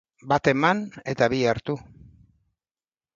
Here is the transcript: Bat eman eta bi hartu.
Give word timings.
Bat 0.31 0.47
eman 0.51 0.79
eta 1.13 1.29
bi 1.35 1.39
hartu. 1.51 1.77